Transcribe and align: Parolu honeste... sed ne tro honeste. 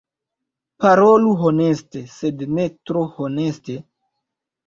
Parolu 0.85 1.33
honeste... 1.43 2.01
sed 2.13 2.41
ne 2.59 2.65
tro 2.91 3.05
honeste. 3.19 3.77